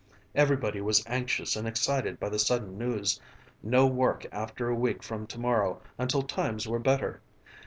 [0.33, 3.19] Everybody was anxious and excited by the sudden news.
[3.61, 7.21] No work after a week from to morrow until times were better.